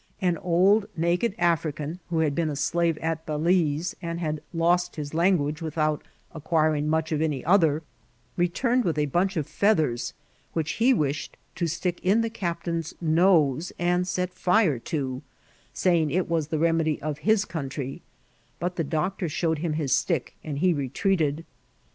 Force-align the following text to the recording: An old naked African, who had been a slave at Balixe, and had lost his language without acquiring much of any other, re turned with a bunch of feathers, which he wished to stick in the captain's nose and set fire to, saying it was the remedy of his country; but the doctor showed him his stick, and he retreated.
An 0.19 0.35
old 0.39 0.87
naked 0.97 1.35
African, 1.37 1.99
who 2.09 2.21
had 2.21 2.33
been 2.33 2.49
a 2.49 2.55
slave 2.55 2.97
at 2.97 3.23
Balixe, 3.27 3.93
and 4.01 4.19
had 4.19 4.41
lost 4.51 4.95
his 4.95 5.13
language 5.13 5.61
without 5.61 6.03
acquiring 6.33 6.89
much 6.89 7.11
of 7.11 7.21
any 7.21 7.45
other, 7.45 7.83
re 8.35 8.47
turned 8.49 8.83
with 8.83 8.97
a 8.97 9.05
bunch 9.05 9.37
of 9.37 9.45
feathers, 9.45 10.15
which 10.53 10.71
he 10.71 10.91
wished 10.91 11.37
to 11.53 11.67
stick 11.67 11.99
in 12.03 12.21
the 12.21 12.31
captain's 12.31 12.95
nose 12.99 13.71
and 13.77 14.07
set 14.07 14.33
fire 14.33 14.79
to, 14.79 15.21
saying 15.71 16.09
it 16.09 16.27
was 16.27 16.47
the 16.47 16.57
remedy 16.57 16.99
of 17.03 17.19
his 17.19 17.45
country; 17.45 18.01
but 18.57 18.77
the 18.77 18.83
doctor 18.83 19.29
showed 19.29 19.59
him 19.59 19.73
his 19.73 19.93
stick, 19.93 20.33
and 20.43 20.57
he 20.57 20.73
retreated. 20.73 21.45